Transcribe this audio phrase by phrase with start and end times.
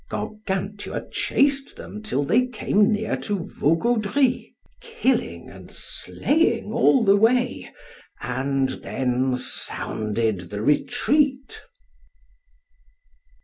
[0.09, 7.71] Gargantua chased them till they came near to Vaugaudry, killing and slaying all the way,
[8.19, 11.61] and then sounded the retreat.